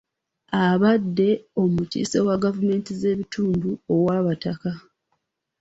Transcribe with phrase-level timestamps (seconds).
[0.65, 1.29] Abadde
[1.61, 4.71] omukiise wa gavumenti z'ebitundu ow'abataka.